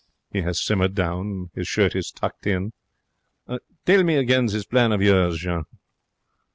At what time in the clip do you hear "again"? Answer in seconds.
4.15-4.47